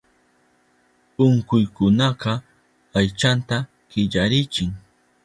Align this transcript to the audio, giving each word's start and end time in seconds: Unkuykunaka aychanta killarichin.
Unkuykunaka 1.25 2.31
aychanta 2.99 3.55
killarichin. 3.89 4.69